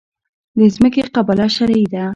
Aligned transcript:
د 0.57 0.59
ځمکې 0.75 1.01
قباله 1.13 1.47
شرعي 1.55 1.85
ده؟ 1.93 2.05